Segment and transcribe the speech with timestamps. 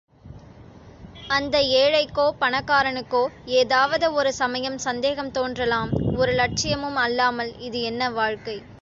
[1.29, 3.21] அந்த ஏழைக்கோ, பணக்காரனுக்கோ
[3.45, 5.91] ஏதாவது ஒரு சமயம் சந்தேகம் தோன்றலாம்
[6.15, 8.57] ஒரு லட்சியமும் அல்லாமல் இது என்ன வாழ்க்கை?